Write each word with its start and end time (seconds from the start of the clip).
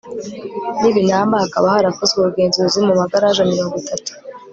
n 0.79 0.81
ibinamba 0.91 1.41
Hakaba 1.43 1.67
harakozwe 1.75 2.17
ubugenzuzi 2.19 2.77
mu 2.87 2.93
magaraje 3.01 3.41
mirongo 3.51 3.73
itatu 3.81 4.11